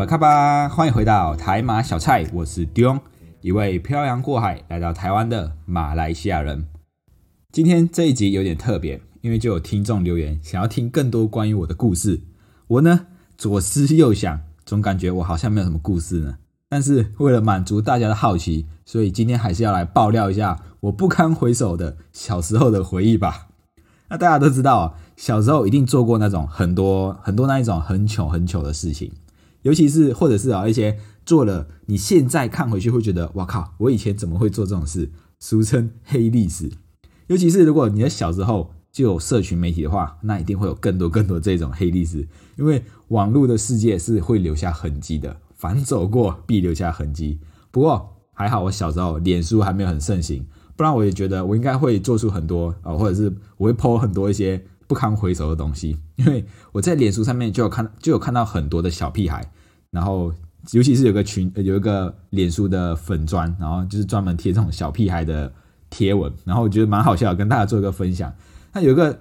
[0.00, 3.00] 巴卡巴，欢迎回到台马小菜，我是 Dion，
[3.42, 6.66] 一位漂洋过海来到台湾的马来西亚人。
[7.52, 12.22] 今天这一集有点特别，因为就有听众留言想要听更多关于我的故事。
[12.66, 16.38] 我呢左思右想，总感觉我好像没有什么故事呢。
[16.70, 23.48] 但是为了满足大家的好奇，所以今天还是要来爆料一下我不堪回首的小时候的回忆吧。
[24.08, 29.12] 那大家都知道，小时候一定做过那种很多很多那一种很糗很糗的事情，
[29.62, 35.10] 尤其是或者是啊一些做了你现在看回去会觉得哇靠，我以前怎么会做这种事？
[35.38, 36.70] 俗称黑历史。
[37.26, 42.26] 尤其是如果你的小时候就有社群媒体的话，那一定会有更多更多这种黑历史，
[42.56, 45.36] 因为网络的世界是会留下痕迹的。
[45.54, 47.38] 反走过必留下痕迹。
[47.70, 55.96] 不过还好，我小时候脸书还没有很盛行，不然我也觉得我应该会做出很多啊，或者是我会 po 很多一些不堪回首的东西。
[56.16, 59.48] 因为我在脸书上面就有看，就有看到很多的小屁孩，
[59.92, 60.34] 然后
[60.72, 65.52] 尤其是有个群，有一个脸书的粉砖，然后就是专门贴这种小屁孩的
[65.90, 68.34] 贴文，然后我觉得蛮好笑，跟大家做一个分享。
[68.72, 69.16] 他有个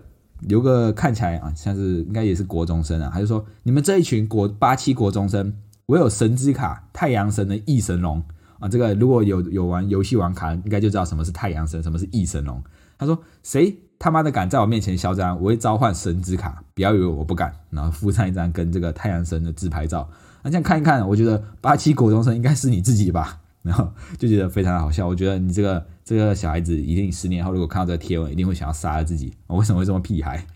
[0.47, 5.53] 有个看起来啊，像是应该也是国中生啊，他就说你们这一群国八七国中生。
[5.85, 8.23] 我有神之卡，太阳神的异神龙
[8.59, 8.69] 啊！
[8.69, 12.63] 这个如果有有玩游戏玩卡，应该就知道什么是太阳神，什么是异神龙。
[12.95, 20.09] 他说：“谁他妈的敢在我面前嚣张，我会召唤神之卡，不要以为我不敢。”然后附上一张跟这个太阳神的自拍照。
[20.41, 23.39] 那这样看一看，我觉得八七国中生应该是你自己吧？
[23.61, 25.05] 然后就觉得非常的好笑。
[25.05, 29.33] 我觉得你这个这个小孩子，一定十年后如果看到这个贴文，一定会想要杀了自己。
[29.47, 30.47] 我为什么会这么屁孩？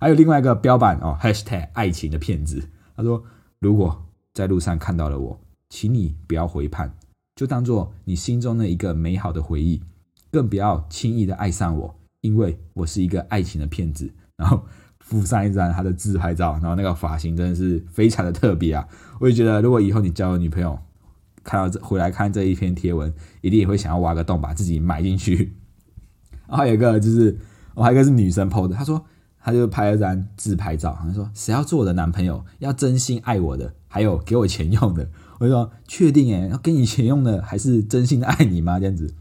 [0.00, 2.68] 还有另外一个标版哦，#hashtag 爱情的骗子。
[2.96, 3.22] 他说
[3.60, 4.02] ：“如果。”
[4.36, 5.40] 在路上看到了我，
[5.70, 6.92] 请你不要回判，
[7.34, 9.82] 就当做你心中的一个美好的回忆，
[10.30, 11.94] 更不要轻易的爱上我，
[12.26, 14.10] 因为我是一个爱情的骗子。
[14.36, 14.62] 然后
[15.00, 18.86] 附上一张他的自拍照，然后那个发型真的是非常的特别啊！
[19.20, 20.78] 我也觉得，如果以后你交了女朋友，
[21.42, 25.54] 看到这回来看这一篇贴文，一定也会想要挖个洞把自己埋进去。
[26.46, 27.38] 然后还有一个就是，
[27.74, 29.06] 我还有一个是女生 PO 的，她说。
[29.38, 35.08] 她就拍了张自拍照，她说：“谁要做我的男朋友，要真心爱我的，还有给我钱用的。”
[35.38, 39.14] 我就说：“确定诶，要给你钱用的，还是真心的爱你吗？”这样子，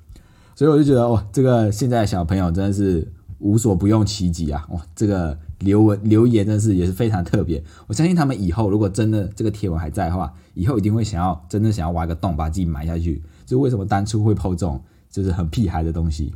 [0.55, 4.65] 所以我就觉得，哇，这个现在的小朋友真的是无所不用其极啊！
[4.71, 7.63] 哇，这个留文留言真的是也是非常特别。
[7.87, 13.21] 我相信他们以后如果真的这个贴文还在的话，以后一定会想要真的想要挖个洞把自己埋下去。
[13.45, 16.33] 就为什么当初会抛这种就是很屁孩的东西？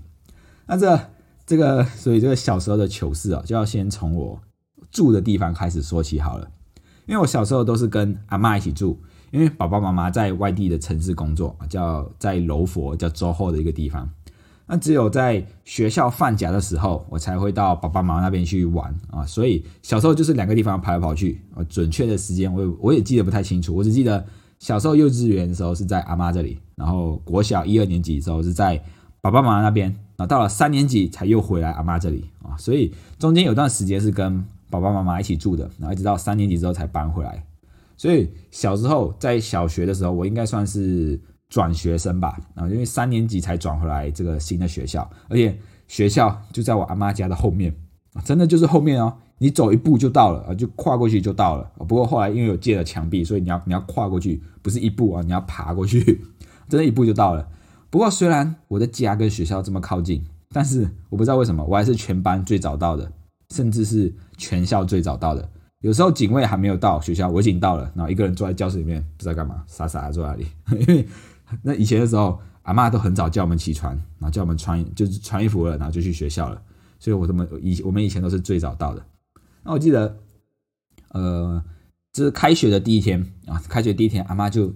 [0.67, 0.99] 那这。
[1.49, 4.39] 这个，所以这个小时候的糗事啊，就要先从我
[4.91, 6.47] 住的地方开始说起好了。
[7.07, 8.99] 因为我小时候都是跟阿妈一起住，
[9.31, 14.09] 因为爸爸妈妈在外地的城市工作，叫在柔佛，叫周后的一个地方。
[14.67, 19.25] 那只有在学校放假的时候，我才会到爸爸妈妈那边去玩啊。
[19.25, 21.63] 所以小时候就是两个地方跑来跑去啊。
[21.63, 24.23] 准确的时间我也我也记得不太清楚，我只记得
[24.59, 28.79] 小时候幼稚园的时候是在阿妈这里，然后国小一二年级的时候是在
[29.21, 29.87] 爸爸妈妈那边。
[30.17, 37.41] 然后到了三年级才又回来阿妈这里啊，所以中间有段时间是跟爸爸妈妈一起住的，然后一直到三年级之后才搬回来。
[37.99, 47.75] 所以小时候在小学的时候，我应该算是转学生吧，啊，因为三年级才转回来这个新的学校，而且学校就在我阿妈家的后面
[48.13, 51.69] 啊，真的就是后面哦，你走一步就到了啊，就跨过去就到了。
[51.89, 55.99] 不过后来因为有借了墙壁，所以你要你要跨过去，不是一步啊，你要爬过去，
[56.69, 57.45] 真的一步就到了。
[57.89, 60.23] 不过，虽然我的家跟学校这么靠近，
[60.53, 63.11] 但是我不知道为什么，我还是全班最早到的，
[63.53, 65.49] 甚至是全校最早到的。
[65.81, 70.47] 有时候警卫还没有到学校，我已经到了，然后一个人坐在教室里面，不知道干嘛，傻傻的坐那里。
[70.79, 71.07] 因为
[71.63, 76.61] 那以前的时候，阿妈都很早叫我们起床，然后叫我们穿，就是穿衣服了，然后就去学校了。
[76.99, 79.05] 所以我们以我们以前都是最早到的。
[79.63, 80.17] 那我记得，
[81.09, 81.63] 呃，
[82.11, 84.73] 这是开学的第一天啊，开学第一天，阿妈就。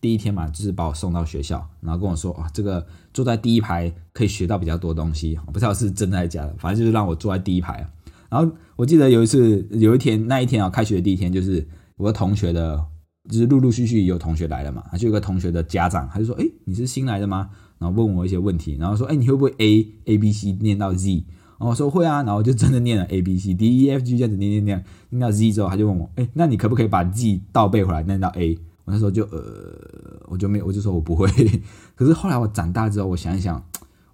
[0.00, 7.90] 第一天嘛，就是把我送到学校，然后跟我说：“啊，这个坐在第一排可以学到比较多东西。”不知道是真的还是假的，反正就是让我坐在第一排。
[8.34, 11.64] 然后我记得有一次，有一天那一天啊，开学的第一天，就是
[11.96, 12.84] 我的同学的，
[13.30, 21.24] 就是陆陆续续有同学来了嘛，就有个同学的家长，他就说：“哎，你是新来的吗？”然后问我一些问题，然后说：“哎，你会不会 A A B C 念到 Z？”
[21.58, 30.18] 然后我说：“会啊。”然后就真的念了 A B C D E F G 这样子念念念，念到 Z 之后，他就问我：“哎，那你可不可以把 Z 倒背回来念到 A？” 我那时候就呃。
[30.26, 31.28] 我就没，我就说我不会。
[31.94, 33.62] 可是后来我长大之后，我想一想，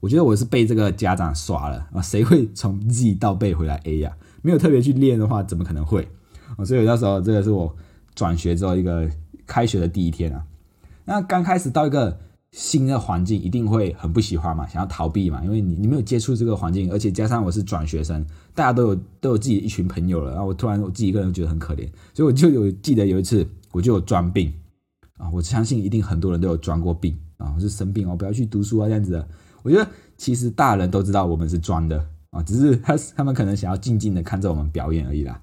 [0.01, 2.01] 我觉得我是被这个家长耍了啊！
[2.01, 4.17] 谁会从 Z 倒背回来 A 呀？
[4.43, 6.09] 没有特别去练的话，怎么可能会？
[6.65, 7.77] 所以那时候这个是我
[8.15, 9.09] 转学之后一个
[9.47, 10.43] 开学的第一天啊。
[11.05, 12.19] 那刚开始到一个
[12.53, 18.25] 新的环境，一定会很不喜欢嘛，想要逃避嘛，因为你你没有接触这个环境，而且加上我是转学生，
[18.55, 24.53] 大家都有都有自己一群朋友了，然后我突然我自己一个人觉得很可怜，所以我就有记得有一次我就有装病
[25.19, 29.29] 啊，我相信一定很多人都有装过病啊，我是生病哦，不要去读书啊这样子的。
[29.63, 35.41] 我觉得其实大人都知道我们是装的啊，只是他他们可能想要静静的看着我们表演而已啦。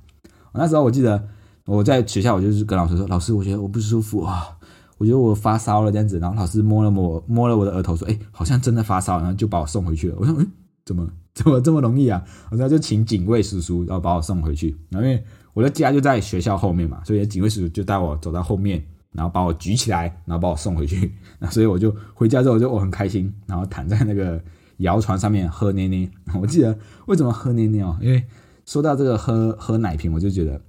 [0.53, 1.23] 那时候我记得
[1.65, 4.57] 我在学校，我就是跟老师说：“老师，我觉得我不舒服啊，
[4.97, 10.15] 我觉得我发烧了这样子。”然后老师摸了摸摸了我的额头，说：“哎，好像真的发烧。”然后就把我送回去了。
[10.17, 10.47] 我说：“嗯，
[10.85, 14.75] 怎么怎么这么容易啊？”然后就请警卫叔叔，然后把我送回去。
[14.89, 15.23] 然后因为
[15.53, 18.83] 我的家就在学校后面嘛，所以警卫叔叔就带我走到后面，
[19.17, 21.11] 然后把我举起来，然后把我送回去。
[21.39, 24.39] 那所以我就回家之后，我就我很开心，然后躺在那个
[24.77, 26.07] 摇床上面喝奶奶。
[26.39, 26.77] 我记得
[27.07, 27.97] 为什么喝奶奶哦？
[27.99, 28.23] 因为
[28.67, 30.61] 说到这个喝喝奶瓶，我就觉得。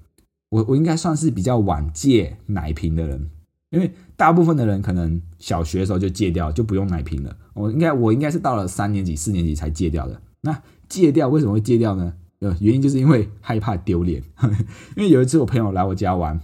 [0.51, 3.29] 我我应该算是比较晚戒奶瓶的人，
[3.69, 7.37] 因为大部分的人可能小学的时候就戒掉，就不用奶瓶了。
[7.53, 10.19] 我应该我应该是到了三年级、四年级才戒掉的。
[10.41, 12.15] 那戒掉为什么会戒掉呢？
[12.39, 14.23] 呃，原因就是因为害怕丢脸。
[14.97, 16.41] 因为有一次我朋友来我家玩，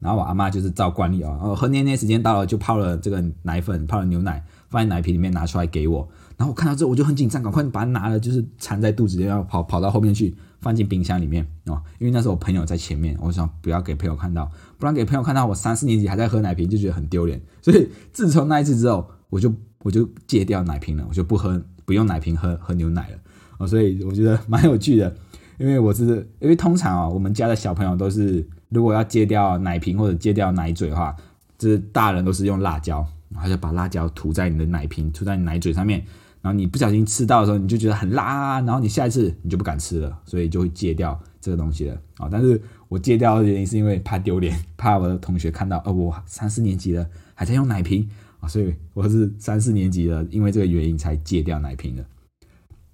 [0.00, 6.08] 然后我阿妈就是照惯例啊，喝奶奶时间到了，就泡了这个奶粉，泡了牛奶，放在奶瓶里面拿出来给我。
[6.36, 10.34] 然后我看到之后我就很紧张，赶快把它拿了，就是藏在肚子里，然后跑跑到后面去。
[10.60, 17.40] 放进冰箱里面哦，因为那时候我朋友在前面，我想不要给朋友看到，不然给朋友看到我三四年级还在喝奶瓶，就觉得很丢脸。
[17.62, 19.54] 所以自从那一次之后，我就
[19.84, 23.18] 我就戒掉奶瓶了，我就不喝不用奶瓶喝喝牛奶了
[23.58, 23.68] 哦。
[23.68, 25.14] 所以我觉得蛮有趣的，
[25.58, 31.14] 因为我是因为通常啊，我们家的小朋友都是如果要戒掉奶瓶或者戒掉奶嘴的话，
[31.58, 36.02] 就是大人都是用辣椒，然后就把辣椒涂在你的奶瓶、涂在你奶嘴上面。
[36.40, 42.28] 然后你不小心吃到的时候，你就觉得很辣，然后你下一次你就不敢吃了，所以就会戒掉这个东西了啊。
[42.30, 48.08] 但是我戒掉的原因是因为怕丢脸，怕我的同学看到，哦，我三四年级了还在用奶瓶
[48.38, 52.04] 啊，所以我是三四年级了，因为这个原因才戒掉奶瓶的。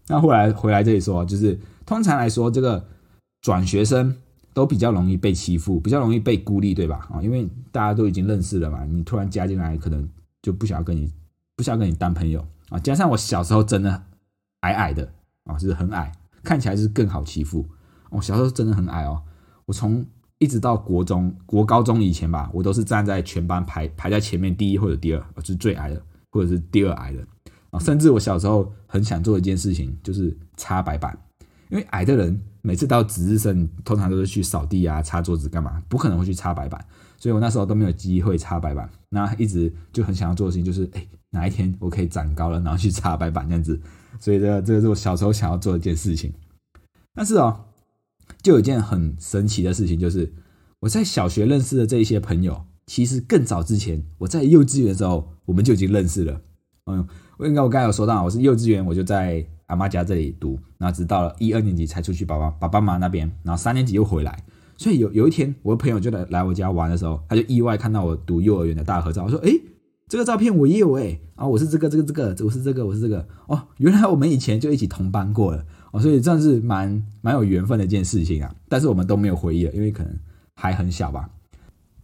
[0.08, 2.86] 那后来回来这里说，就是通常来说，这个
[3.40, 4.16] 转学生
[4.52, 7.08] 都比较容易被欺负，比较容易被孤立，对吧？
[7.12, 10.08] 啊，因为大家都已经认识了嘛，你突然加进来，可能
[10.42, 11.12] 就不想要跟你，
[11.56, 12.44] 不想要跟你当朋友。
[12.70, 14.02] 啊，加上我小时候真的
[14.60, 15.12] 矮矮的
[15.44, 16.10] 啊，就是很矮，
[16.42, 17.66] 看起来是更好欺负。
[18.10, 19.20] 我小时候真的很矮哦，
[19.66, 20.04] 我从
[20.38, 27.18] 一直到国中、国高中以前吧，我都是站在全班排排在前面第一或者第二，是最矮的，或者是第二矮的
[27.70, 27.78] 啊。
[27.78, 31.16] 甚至我小时候很想做一件事情，就是擦白板，
[31.70, 36.84] 因为矮的人每次到值日生，通常都是去扫地啊、擦桌子干嘛，不可能会去擦白板，
[37.18, 38.88] 所以我那时候都没有机会擦白板。
[39.08, 41.06] 那一直就很想要做的事情，就是哎。
[41.34, 43.80] 哪一天我可以长高了，然后去擦白板这样子，
[44.20, 46.32] 所以这这个是我小时候想要做的一件事情。
[47.12, 47.64] 但是哦，
[48.40, 50.32] 就有一件很神奇的事情，就是
[50.78, 56.40] 我在小学认识的这一些朋友，其实更早之前我在幼稚园的时候，我们就已经认识了。
[56.86, 57.04] 嗯，
[57.38, 64.44] 我应该我刚才有说到，我是幼稚园我就在阿妈家这里读，然后直到了一二年级才出去爸爸爸爸妈那边，然后三年级又回来。
[64.76, 69.50] 所以有有一天，我的朋友就来来我家玩的时候，他就意外看到我读幼儿园的大合照，我说：“哎。”
[70.06, 78.54] 这个照片我也有哎啊，我是这个这个这个，我是这个我是这个哦， 原来我们以前就一起同班过了哦，所以这是蛮蛮有缘分的一件事情啊。
[78.68, 80.14] 但是我们都没有回忆了，因为可能
[80.56, 81.30] 还很小吧。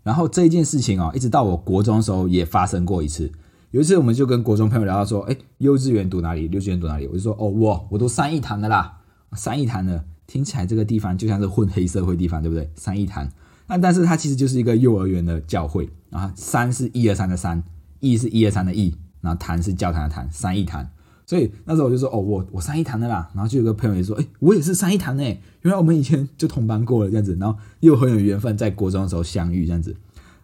[0.02, 3.31] 然后这一件事情哦，一直到我国中的时候也发生过一次。
[3.71, 6.49] 有一次我们就跟国中朋友聊到说，哎，幼稚园读哪里？
[6.50, 7.07] 幼稚园读哪里？
[7.07, 8.99] 我就说，哦，我我读三义堂的啦。
[9.35, 12.69] 三义堂的听起来这个地方就像是混黑社会地方，对不对？
[12.75, 13.29] 三义堂，
[13.69, 16.33] 那但是它其实就是一个幼儿园的教会啊。
[16.35, 17.62] 三是一二三的三。
[18.00, 20.89] 义是一二三的义，然后堂是教堂的堂，三义堂。
[21.27, 23.31] 所以那时候我就说，哦，我我三义堂的啦。
[23.35, 25.23] 然后就有个朋友也说，哎，我也是三义堂的。
[25.23, 29.95] 原来我们以前就同班过了这样子，然后又很有缘分，在国中的时候相遇这样子。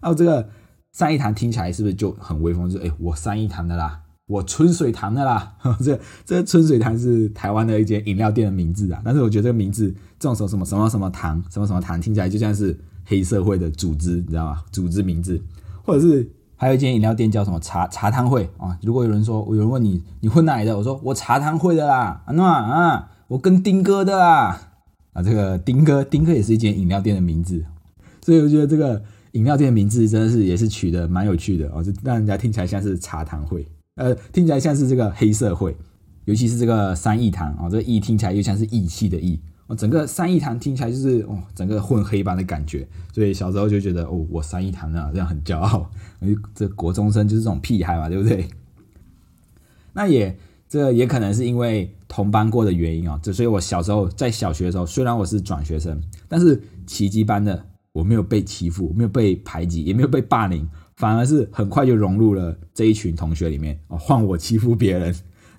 [0.00, 0.50] 然后这个
[0.96, 2.70] 三义堂听起来是不是就很威风？
[2.70, 5.54] 就是哎，我三义堂的啦，我春水堂的啦。
[5.84, 9.02] 这这春水堂是台湾的一间饮料店的名字啊。
[9.04, 12.74] 但是我觉得这个名字，这种什么什么什么什么堂，什么什么堂，听起来就像是
[13.04, 14.62] 黑社会的组织，你知道吗？
[14.72, 15.38] 组织名字，
[15.84, 16.32] 或者是。
[16.58, 18.78] 还有一间饮料店叫什么茶茶汤会啊？
[18.80, 20.74] 如果有人说我，有人问你你混哪里的？
[20.74, 24.58] 我说我茶汤会的啦，啊那啊，我跟丁哥的啦
[25.12, 27.62] 啊，这个丁哥丁哥也是一间饮料店的名字，
[28.22, 29.02] 所以我觉得这个
[29.36, 33.66] 饮料店的名字真的是也是取得蛮有趣的哦，就让人家听起来像是茶堂会，
[33.96, 35.76] 呃，听起来像是这个黑社会，
[36.24, 45.90] 尤其是这个三义堂啊，这个义听起来又像是义气的义哦，整个三义堂听起来就是哦，整个混黑帮的感觉，所以小时候就觉得哦，我三义堂啊，这样很骄傲。
[46.20, 48.48] 因为这国中生就是这种屁孩嘛，对不对？
[49.92, 50.34] 那也
[50.68, 57.66] 这也可能是因为同班过的原因啊，就所以我小时候在小学的时候，虽然我是转学生，但是奇迹般的
[57.96, 65.08] 我没有被欺负，没有被排挤，也没有被霸凌，反而是很快就融入了这一群同学里面哦，换我欺负别人，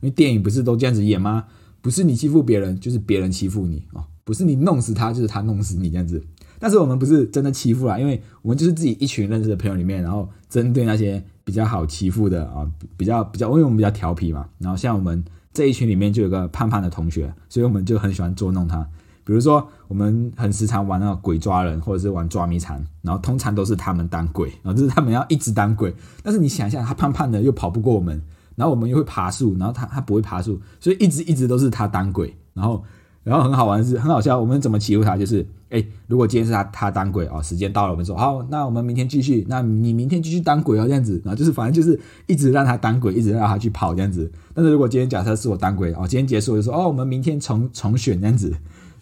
[0.02, 1.46] 因为电影不是都这样子演吗？
[1.82, 6.24] 不是你欺负别人，就是别人欺负你哦，不是你弄死他，就是他弄死你这样子。
[6.60, 14.48] 但是我们不是真的欺负啦，因为我们就是自己一群认识的朋友里面，然后针对那些比较好欺负的啊，比较比较，因为我们比较调皮嘛。
[14.60, 18.88] 然后像我们这一群里面就有个胖胖的同学，所以我们就很喜欢捉弄他。
[19.28, 25.94] 比如说，我们很时常玩那个鬼抓人，或者是玩抓迷藏，然后通常都是他们当鬼，然后就是他们要一直当鬼。
[26.24, 28.22] 但是你想一下，他胖胖的又跑不过我们，
[28.56, 32.82] 然后我们又会爬树，然后他他不会爬树，所以一直一直都是他当鬼，然后。
[33.24, 34.40] 然后很好玩的是，很好笑。
[34.40, 35.18] 我们怎么欺负他？
[35.18, 39.46] 就是，哎，如果今天是他他当鬼哦，时间到了，我们说好，那我们明天继续。
[39.50, 41.22] 那你明天继续当鬼哦，这样子。
[41.26, 44.32] 然后就是反正就是一直让他当鬼，一直让他去跑这样子。
[44.54, 48.56] 但是如果今天假设是我当鬼哦，今天结束就说哦，我们明天重重选这样子。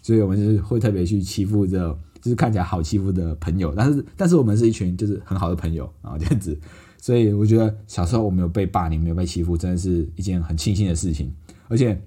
[0.06, 1.78] 所以我们就是会特别去欺负这，
[2.20, 3.74] 就是看起来好欺负的朋友。
[3.76, 6.56] 但是但是我们是一群就是很好的朋友啊，这样子。
[7.00, 11.32] 所以我觉得小时候我没有被霸凌，没有被欺负，真的是一件很庆幸的事情，
[11.66, 12.00] 而且。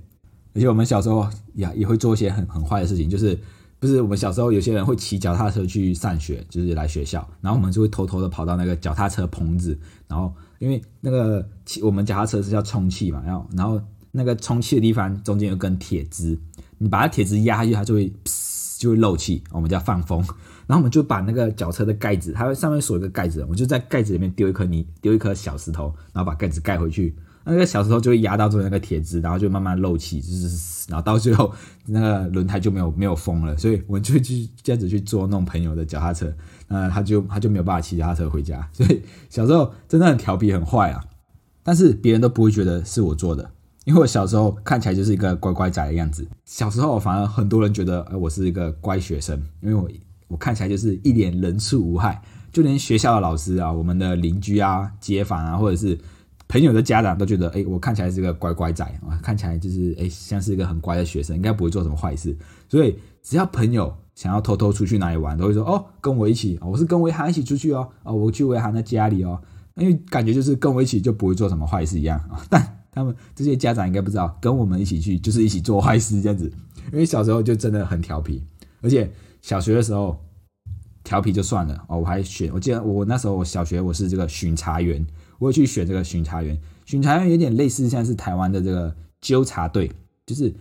[0.55, 3.37] 而且我们小时候也也会做一些很很坏的事情，就是
[3.79, 9.77] 不是我们小时候有些人会骑脚踏车去上学，就是来学校，然后我们就会偷偷的跑到那个脚踏车棚子，
[10.07, 11.47] 然后因为那个
[11.83, 13.79] 我们脚踏车是要充气嘛，然后然后
[14.11, 16.37] 那个充气的地方中间有根铁枝，
[16.77, 18.13] 你把它铁枝压下去，它就会
[18.79, 20.19] 就会漏气，我们叫放风，
[20.65, 27.15] 然后我们就把那个脚车的盖子，它上面锁一个盖子，我就在盖子里面丢一颗泥，丢一颗小石头，然后把盖子盖回去。
[27.45, 31.51] 那个小石头就会压到中间那个铁枝，然后就慢慢漏气，就是然后到最后
[31.87, 36.31] 那个轮胎就没有没有风了，所以我们就去这样子去捉弄朋友的脚踏车，
[36.67, 38.69] 那他就他就没有办法骑脚踏车回家。
[38.71, 41.03] 所以小时候真的很调皮很坏啊，
[41.63, 43.49] 但是别人都不会觉得是我做的，
[43.89, 46.23] 因为我小时候看起来就是一个乖乖仔的样子。
[46.45, 49.89] 小时候反而很多人觉得，呃，我是一个乖学生，因为我
[50.27, 55.97] 我看起来就是一脸人畜无害，就连学校的老师啊、我们的邻居啊、街坊啊，或者是。
[56.51, 62.35] 朋友的家长都觉得，哎，我看起来是个乖乖仔啊，看起来就是哎，像是一个很乖的学生，应该不会做什么坏事。
[62.67, 69.39] 所以只要朋友想要偷偷出去哪里玩，都会说，哦，跟我一起，我是跟维涵一起出去哦，哦，我去维涵的家里哦，
[69.75, 72.41] 因为感觉就是跟我一起就不会做什么坏事一样啊。
[72.49, 76.51] 但他们这些家长应该不知道，跟我们一起去就是一起做坏事这样子。
[76.91, 78.43] 因为小时候就真的很调皮，
[78.81, 79.09] 而且
[79.41, 80.19] 小学的时候
[81.03, 85.05] 调皮就算了哦，我还选，我记得我那时候我小学我是这个巡查员。
[85.37, 89.89] 我会去选这个巡查员，巡查员有点类似像是台湾的这个纠察队，
[90.25, 90.53] 就是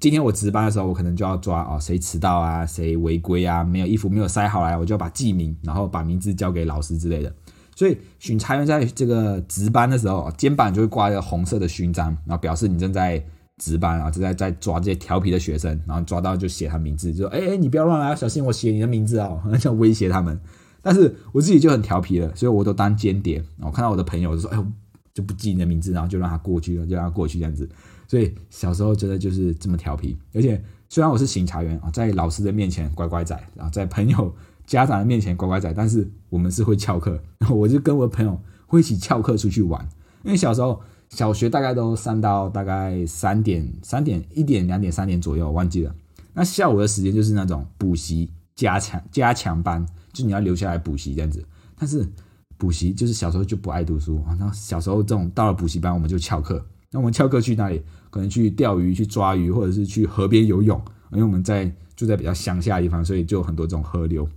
[0.00, 7.30] 今天我值班的时候，我可能就要抓哦谁迟到啊，谁违规啊，没有衣服没有塞好来，我就要把记名，然后把名字交给老师之类的。
[7.74, 13.24] 所以巡查员在这个值班的时候，肩膀就会挂一个红色的勋章，然后表示你正在
[13.58, 20.38] 值班啊，正在在抓这些调皮的学生，然后抓到就写他名字，就说哎哎你不要乱来，小心我写你的名字啊，像威胁他们。
[20.86, 23.42] 但是我自己就很调皮了，所以我都当间谍。
[23.62, 24.66] 我看到我的朋友就说：“哎呦，
[25.14, 27.66] 就不记你的名字，然后就让他过去了，就让他过去这样子。”
[28.06, 30.14] 所以小时候真的就是这么调皮。
[30.34, 34.30] 而且虽然我是巡查员啊，在老师的面前乖乖仔，然后在朋友
[34.66, 37.20] 家长的面前乖乖仔，但是我们是会翘课。
[37.38, 39.86] 然 后我就跟我的朋友会一起翘课出去玩。
[40.22, 45.94] 因为小时候小学大概都上到大概三点、三点、一点、两点、三点左右，忘记了。
[46.32, 49.86] 那下午的时间就是那种补习加强加强班。
[50.12, 51.44] 就你要留下来补习这样子，
[51.76, 52.08] 但是
[52.56, 54.36] 补习就是小时候就不爱读书啊。
[54.38, 56.64] 那小时候这种到了补习班，我们就翘课。
[56.92, 57.82] 那我们翘课去哪里？
[58.10, 60.80] 可能去钓鱼、去抓鱼，或者是去河边游泳。
[61.10, 64.28] 因为我们在住在比较乡下的地方，所以就有很多这种河流。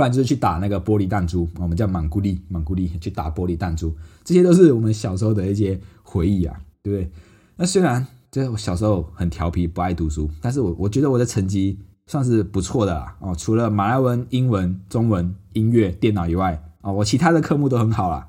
[0.00, 3.94] 不然就是去打那个玻璃弹珠，我们叫满固力，满固力去打玻璃弹珠。
[4.24, 7.10] 这些都是我们小时候的一些回忆啊，对不对？
[7.56, 11.78] 那虽然这我小时候很调皮，不爱读书，但是我我觉得我的成绩。
[12.06, 18.26] 算是不错的啦哦，除了马来文、英文、中文、音乐、电脑以外啊，我其他的科目都很好啦。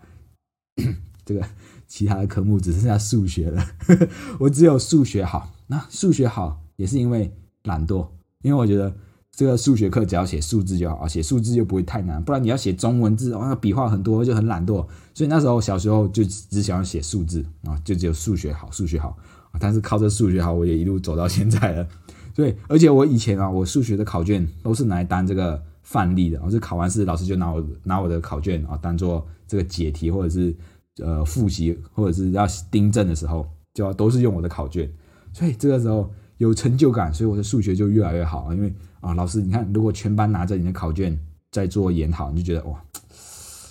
[1.26, 1.44] 这个
[1.88, 3.66] 其他的科目只剩下数学了，
[4.42, 5.50] 我只有数学好。
[5.66, 8.08] 那数学好也是因为懒惰，
[8.44, 8.94] 因为我觉得
[9.36, 12.22] 这个数学课只要写数字就好啊，写数字就不会太难。
[12.22, 14.86] 不然你要写中文字，哇，笔画很多就很懒惰。
[15.14, 19.18] 所以那时候小时候就只想要写数字啊，就只有数学好，数学好。
[19.60, 21.88] 但是靠着数学好，我也一路走到现在了。
[22.34, 30.56] 所以，而且我以前啊，我数学的考卷都是拿来当这个范例的，我是考完试，老师就拿我拿我的考卷啊当做这个解题，或者是
[31.02, 34.90] 呃复习，或者是要订正的时候，就都是用我的考卷。
[35.34, 38.54] 所以这个时候有成就感，所以我的数学就越来越好啊。
[38.54, 41.20] 因为啊，老师，你看，如果全班拿着你的考卷
[41.52, 42.82] 在做研讨，你就觉得哇，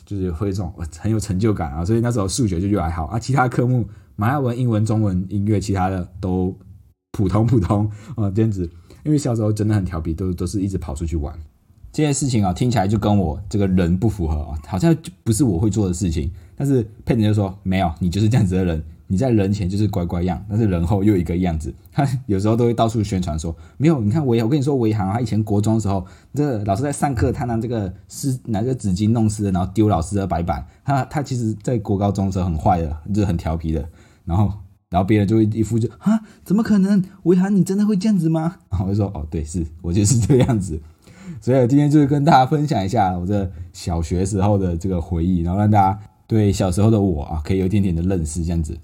[0.04, 1.84] 就是会这种很有成就感啊。
[1.84, 3.18] 所以那时候数学就越来好啊。
[3.18, 6.54] 其他科目，马来文、英文、中文、音乐，其他的都
[7.12, 8.68] 普通普通啊，这样子。
[9.02, 11.34] 因为小时候真的很调皮，都都是一直跑出去玩。
[11.92, 16.30] 这件事情啊，听起来就跟我这个人不符合啊，好像就不是我会做的事情。
[16.54, 21.72] 但是佩妮就说：“没有，你就是这样子的人，你在人前就是乖乖样，但是人后又一个样子。”
[22.26, 26.04] 有时候都会到处宣传说：“没有，你看维，我跟你说维航，他以前国中的时候，
[26.34, 30.66] 这老师在上课，他拿这个湿拿个纸巾弄湿，然后丢老师的白板。
[30.84, 33.88] 他他其实在国高中的时候很坏的，就是很调皮的。
[34.24, 34.52] 然后
[34.88, 37.02] 然后别人就会一副就啊，怎么可能？
[37.22, 38.56] 维航你真的会这样子吗？
[38.70, 40.80] 然后我就说：哦，对，是我就是这个样子。”
[41.40, 48.44] 所以今天就是跟大家分享一下我这小学时候的这个回忆，然后让大家对小时候的我啊，可以有一点点的认识。
[48.44, 48.76] 这样子，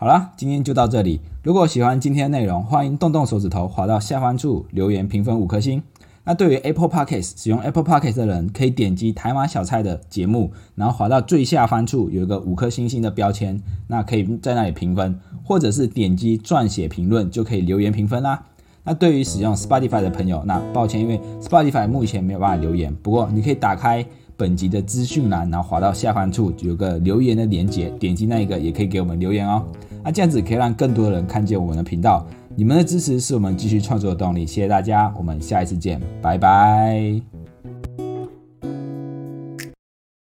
[0.00, 1.20] 好啦，今天就到这里。
[1.42, 5.82] 如果喜欢今天的内容，欢迎动动手指头滑到下方处留言评分五颗星。
[6.24, 18.42] 那对于 Apple Podcast 使用 Apple Podcast 的人，可以点击台马小菜的节目，然后滑到最下方处有一个五颗星星的标签，那可以在那里评分，或者是点击撰写评论就可以留言评分啦。
[18.84, 22.90] 那对于使用 Spotify 的朋友，那抱歉，因为 Spotify 目前没有办法留言。
[23.02, 24.02] 不过你可以打开
[24.38, 29.62] 本集的资讯栏，然后滑到下方处有个留言的连接，点击那一个也可以给我们留言哦。
[30.02, 32.26] 那这样子可以让更多的人看见我们的频道。
[32.56, 37.29] 你们的支持是我们继续创作的动力，谢谢大家，我们下一次见，拜拜。